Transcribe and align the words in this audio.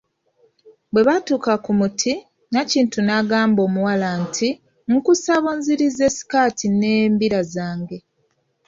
Bwebaatuka 0.91 1.51
ku 1.63 1.71
muti, 1.79 2.13
Nakintu 2.51 2.97
n'agamba 3.03 3.59
omuwala 3.67 4.07
nti, 4.23 4.49
nkusaba 4.89 5.47
onzirize 5.53 6.05
sikaati 6.17 6.67
n'embira 6.79 7.39
zange. 7.53 7.97